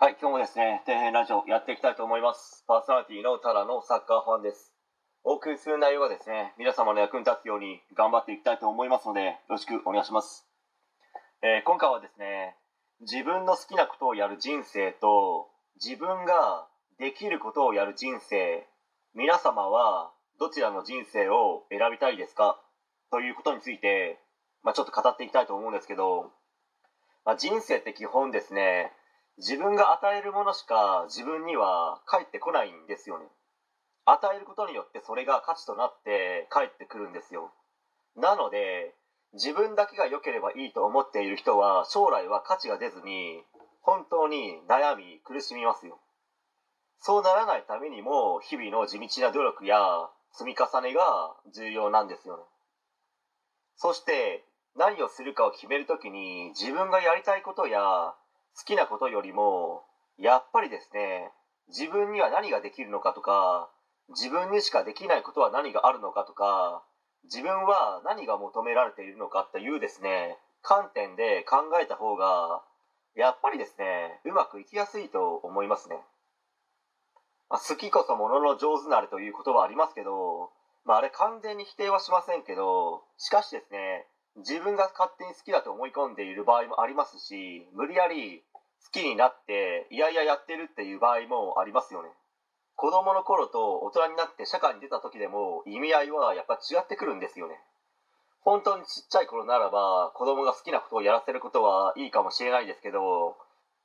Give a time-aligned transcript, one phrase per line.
[0.00, 2.62] はい、今日もですね、底辺ラジオやっていきたいと思います。
[2.68, 4.72] パーソナリティのただのサッカーファンです。
[5.24, 10.46] お送りする内容はですね、皆様の役に立つように頑張っていきたいと思いますので、よろしくお願いします。
[11.42, 12.54] えー今回はですね、
[13.00, 15.50] 自分の好きなことをやる人生と、
[15.82, 16.68] 自分が
[17.00, 18.68] できることをやる人生、
[19.16, 22.62] 皆様はどちらの人生を選びたいですか？
[23.10, 24.20] ということについて、
[24.62, 26.30] まあ、ちょっと語っていきたいと思うんですけど、
[27.24, 28.92] まあ、人生って基本ですね、
[29.38, 33.26] 自分が与えるものしか自分には返ってこないんですよね。
[34.04, 37.52] 与えることによってそれが価値となって返ってくるんですよ。
[38.16, 38.94] なので
[39.34, 43.44] 自分だけが良ければいいと思っている人は将来は価値が出ずに
[43.82, 45.98] 本当に悩み苦しみますよ。
[46.98, 49.78] そうならないためにも日々の地道な努力や
[50.32, 52.42] 積み重ねが重要なんですよね。
[53.76, 54.44] そして
[54.76, 58.14] 何をするかを決めるときに自分がやりたいことや
[58.58, 59.84] 好きなことよりも
[60.18, 61.30] やっぱりですね
[61.68, 63.70] 自分には何ができるのかとか
[64.08, 66.82] 自分にしかできないことは何があるのかとか
[67.24, 72.62] 自分は何が求められているのかっていうですね観点で考えた方が
[73.14, 75.96] やっぱりですねうまくいきやすいと思いますね、
[77.50, 80.50] まあ好きこそものの上手なれという言葉ありますけど、
[80.84, 84.06] まあ、あれ完全に否定はしませんけどしかしですね
[84.38, 88.42] 自分が勝手に好きだと思い込んでいる場合もありますし無理やり
[88.84, 92.08] 好きになっていやいややってるっていう場合もありますよね。
[92.76, 97.58] 子供の頃と大人になって社会に出た時でも意味合いはやっぱ違ってくるんですよね。
[98.40, 103.36] 本当にちっちゃい頃ならば子供が好きなことをやらせることはいいかもしれないですけど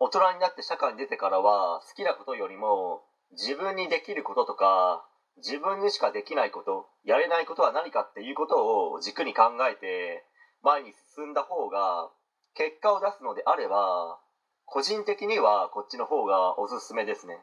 [0.00, 5.04] 大人になって社会に出てからは好きなことよりも自分にできることとか
[5.36, 10.24] 自分にしかできないことやれないことは何かっていうことを軸に考えて
[10.62, 12.10] 前に進んだ方が
[12.54, 14.18] 結果を出すのであれば
[14.64, 17.38] 個人的にはこっちの方がおすすめですね。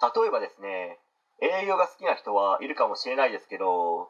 [0.00, 0.98] 例えばですね
[1.42, 4.08] 営業が好きな人はいるかもしれないですけど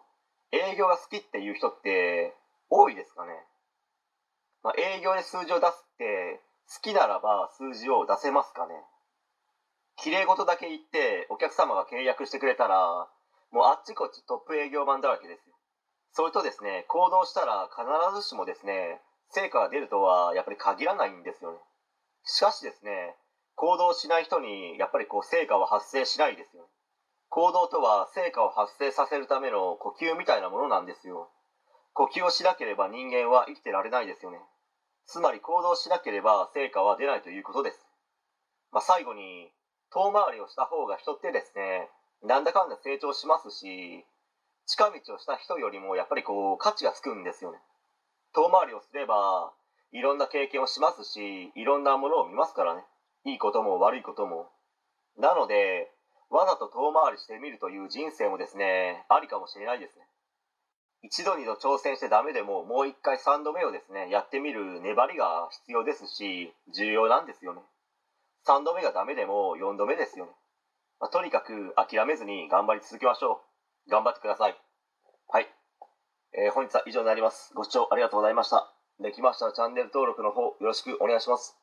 [0.53, 2.35] 営業が好きっていう人って
[2.69, 3.33] 多いですかね、
[4.63, 8.75] まあ、営業で数字を出すって好きならば数字を出せますかね。
[9.97, 13.09] 綺麗事だけ言ってお客様が契約してくれたら
[13.51, 15.55] もうあっちこっちトップ営業マンだらけですよ。
[16.13, 17.85] それとですね行動したら必
[18.21, 19.01] ずしもですね
[19.31, 21.59] 成果が出るとはやっぱり限らないんですよね。
[22.25, 23.17] しかしですね
[23.57, 26.69] 行動しない人にやっぱりこう成果は発生しないですよ
[27.29, 31.31] 行動とは成果を発生させるための呼吸みたいなものなんですよ。
[31.95, 34.39] 呼吸をしなければ人間は生きてられないですよね。
[35.07, 37.85] つまり行動しなければ成果は出ないということです、
[38.73, 39.51] まあ、最後に
[39.93, 41.89] 遠回りをした方が人ってですね
[42.23, 44.05] なんだかんだ成長しますし
[44.73, 47.59] 近道をした人よりもやっぱりこう価値がつくんですよね。
[48.33, 49.53] 遠回りをすれば
[49.93, 52.83] いろんな経験をしますしいろんなものを見ますからね。
[53.25, 54.49] いいことも悪いことも。
[55.19, 55.93] なので
[56.31, 60.07] わざと遠回りしてみるという人生もですねありかもしれないですね。
[61.03, 67.61] 一度二度挑戦してダメでももう一回三度目をですねやってみる粘りが必要ですし重要なんですよね。
[68.45, 70.33] 三度目がダメでも四度目ですよね、
[70.99, 73.52] まあとにかく諦めずに頑張り続けましょう。
[73.89, 74.57] 頑張ってください。
[75.29, 75.49] はい、
[76.35, 77.53] えー本日は以上になります。
[77.55, 78.73] ご視聴ありがとうございました。
[79.01, 81.62] できましたらチャンネル登録の方よろしくお願いします。